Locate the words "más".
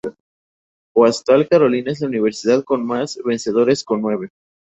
2.87-3.19